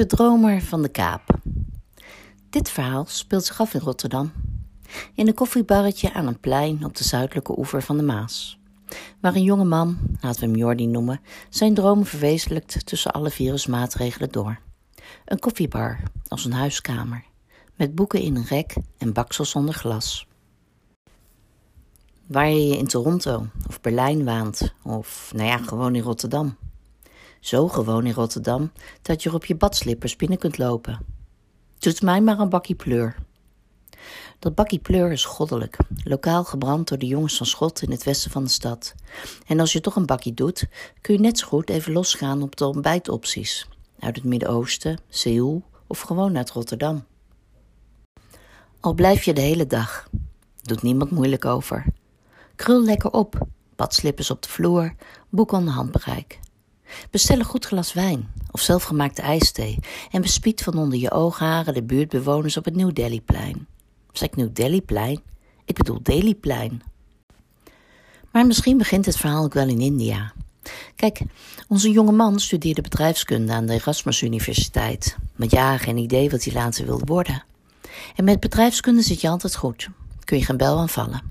[0.00, 1.38] De dromer van de Kaap.
[2.50, 4.32] Dit verhaal speelt zich af in Rotterdam.
[5.14, 8.58] In een koffiebarretje aan een plein op de zuidelijke oever van de Maas.
[9.20, 14.30] Waar een jonge man, laten we hem Jordi noemen, zijn dromen verwezenlijkt tussen alle virusmaatregelen
[14.30, 14.58] door.
[15.24, 17.24] Een koffiebar als een huiskamer.
[17.76, 20.26] Met boeken in een rek en baksels zonder glas.
[22.26, 26.56] Waar je je in Toronto of Berlijn waant, of nou ja, gewoon in Rotterdam.
[27.40, 28.72] Zo gewoon in Rotterdam
[29.02, 30.98] dat je er op je badslippers binnen kunt lopen.
[31.78, 33.16] Doet mij maar een bakkie pleur.
[34.38, 38.30] Dat bakkie pleur is goddelijk, lokaal gebrand door de jongens van Schot in het westen
[38.30, 38.94] van de stad.
[39.46, 40.66] En als je toch een bakkie doet,
[41.00, 43.68] kun je net zo goed even losgaan op de ontbijtopties.
[43.98, 47.04] Uit het Midden-Oosten, Seoul of gewoon uit Rotterdam.
[48.80, 50.08] Al blijf je de hele dag.
[50.62, 51.84] Doet niemand moeilijk over.
[52.56, 54.94] Krul lekker op, badslippers op de vloer,
[55.28, 56.40] boek onder handbereik.
[57.10, 59.78] Bestel een goed glas wijn of zelfgemaakte ijsthee
[60.10, 63.66] en bespied van onder je oogharen de buurtbewoners op het New Delhi-plein.
[64.12, 65.20] Zeg ik New Delhi-plein?
[65.64, 66.82] Ik bedoel Delhi-plein.
[68.30, 70.32] Maar misschien begint het verhaal ook wel in India.
[70.96, 71.20] Kijk,
[71.68, 75.16] onze jonge man studeerde bedrijfskunde aan de Erasmus Universiteit.
[75.36, 77.44] Met ja, geen idee wat hij later wilde worden.
[78.16, 79.88] En met bedrijfskunde zit je altijd goed.
[80.24, 81.22] Kun je geen bel aanvallen.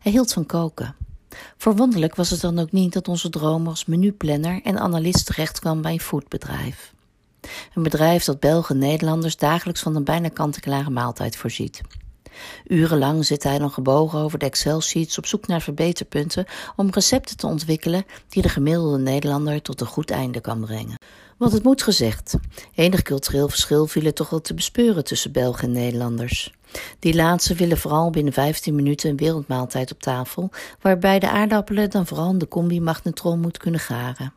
[0.00, 0.94] Hij hield van koken.
[1.56, 5.82] Verwonderlijk was het dan ook niet dat onze droom als menuplanner en analist terecht kwam
[5.82, 6.92] bij een foodbedrijf.
[7.74, 11.80] Een bedrijf dat Belgen en Nederlanders dagelijks van een bijna kant-en-klare maaltijd voorziet.
[12.66, 17.46] Urenlang zit hij nog gebogen over de Excel-sheets op zoek naar verbeterpunten om recepten te
[17.46, 20.98] ontwikkelen die de gemiddelde Nederlander tot een goed einde kan brengen.
[21.40, 22.34] Want het moet gezegd,
[22.74, 26.54] enig cultureel verschil viel er toch wel te bespeuren tussen Belgen en Nederlanders.
[26.98, 30.50] Die laatste willen vooral binnen 15 minuten een wereldmaaltijd op tafel,
[30.80, 34.32] waarbij de aardappelen dan vooral in de combi-magnetron moet kunnen garen.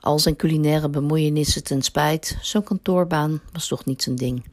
[0.00, 4.44] Al zijn culinaire bemoeienissen ten spijt, zo'n kantoorbaan was toch niet zijn ding,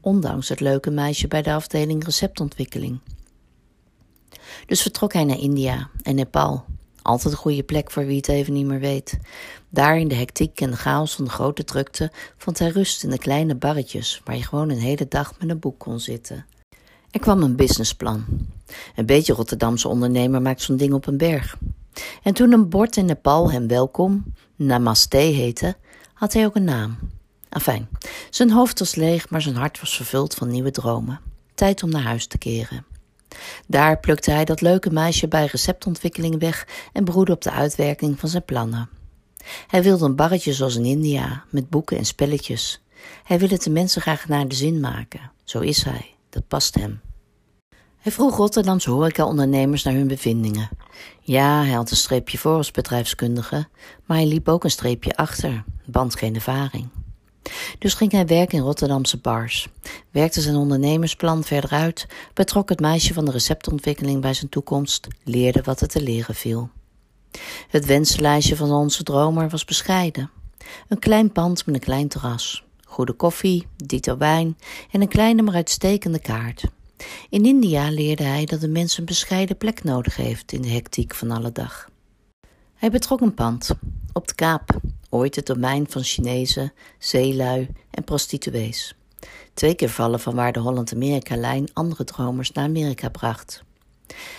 [0.00, 3.00] ondanks het leuke meisje bij de afdeling receptontwikkeling.
[4.66, 6.64] Dus vertrok hij naar India en Nepal.
[7.08, 9.18] Altijd een goede plek voor wie het even niet meer weet.
[9.68, 13.10] Daar in de hectiek en de chaos van de grote drukte vond hij rust in
[13.10, 16.46] de kleine barretjes waar je gewoon een hele dag met een boek kon zitten.
[17.10, 18.24] Er kwam een businessplan.
[18.96, 21.56] Een beetje Rotterdamse ondernemer maakt zo'n ding op een berg.
[22.22, 24.24] En toen een bord in Nepal hem welkom,
[24.56, 25.76] Namaste heette,
[26.14, 26.98] had hij ook een naam.
[27.48, 27.88] Afijn,
[28.30, 31.20] zijn hoofd was leeg, maar zijn hart was vervuld van nieuwe dromen.
[31.54, 32.84] Tijd om naar huis te keren.
[33.66, 38.28] Daar plukte hij dat leuke meisje bij receptontwikkeling weg en broedde op de uitwerking van
[38.28, 38.88] zijn plannen.
[39.66, 42.82] Hij wilde een barretje zoals in India, met boeken en spelletjes.
[43.24, 45.30] Hij wilde de mensen graag naar de zin maken.
[45.44, 47.00] Zo is hij, dat past hem.
[47.98, 50.68] Hij vroeg Rotterdamse horeca-ondernemers naar hun bevindingen.
[51.20, 53.68] Ja, hij had een streepje voor als bedrijfskundige,
[54.04, 56.88] maar hij liep ook een streepje achter, band geen ervaring.
[57.78, 59.68] Dus ging hij werken in Rotterdamse bars,
[60.10, 65.62] werkte zijn ondernemersplan verder uit, betrok het meisje van de receptontwikkeling bij zijn toekomst, leerde
[65.62, 66.70] wat er te leren viel.
[67.68, 70.30] Het wensenlijstje van onze dromer was bescheiden.
[70.88, 74.58] Een klein pand met een klein terras, goede koffie, dito wijn
[74.90, 76.64] en een kleine maar uitstekende kaart.
[77.30, 81.14] In India leerde hij dat een mens een bescheiden plek nodig heeft in de hectiek
[81.14, 81.88] van alle dag.
[82.74, 83.70] Hij betrok een pand
[84.12, 88.94] op de Kaap, ooit het domein van Chinezen, zeelui en prostituees.
[89.54, 93.62] Twee keer vallen van waar de Holland-Amerika-lijn andere dromers naar Amerika bracht.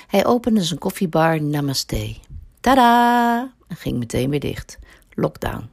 [0.07, 2.15] Hij opende zijn koffiebar Namaste.
[2.59, 3.53] Tada!
[3.67, 4.79] En ging meteen weer dicht.
[5.13, 5.69] Lockdown.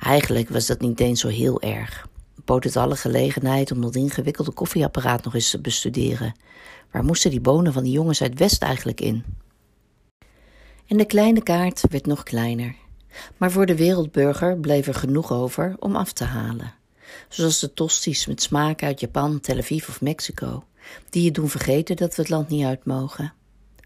[0.00, 2.08] Eigenlijk was dat niet eens zo heel erg.
[2.44, 6.34] Bood het alle gelegenheid om dat ingewikkelde koffieapparaat nog eens te bestuderen.
[6.90, 9.24] Waar moesten die bonen van die jongens uit West eigenlijk in?
[10.86, 12.74] En de kleine kaart werd nog kleiner.
[13.36, 16.74] Maar voor de wereldburger bleef er genoeg over om af te halen.
[17.28, 20.64] Zoals de tosties met smaak uit Japan, Tel Aviv of Mexico,
[21.10, 23.32] die je doen vergeten dat we het land niet uit mogen.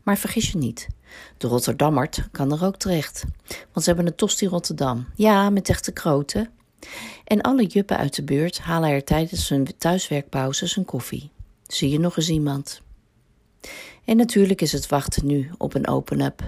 [0.03, 0.89] Maar vergis je niet,
[1.37, 3.25] de Rotterdammert kan er ook terecht.
[3.47, 5.07] Want ze hebben een tosti Rotterdam.
[5.15, 6.51] Ja, met echte kroten.
[7.25, 11.31] En alle juppen uit de buurt halen er tijdens hun thuiswerkpauzes een koffie.
[11.67, 12.83] Zie je nog eens iemand?
[14.05, 16.43] En natuurlijk is het wachten nu op een open-up.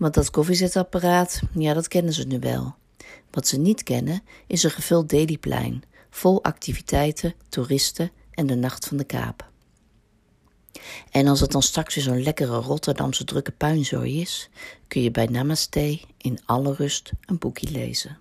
[0.00, 2.74] Want dat koffiezetapparaat, ja, dat kennen ze nu wel.
[3.30, 8.96] Wat ze niet kennen, is een gevuld Deliplein, vol activiteiten, toeristen en de nacht van
[8.96, 9.50] de Kaap.
[11.10, 14.50] En als het dan straks weer zo'n lekkere Rotterdamse drukke puinzooi is,
[14.88, 18.18] kun je bij Namaste in alle rust een boekje lezen.